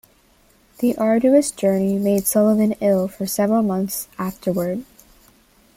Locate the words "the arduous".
0.79-1.51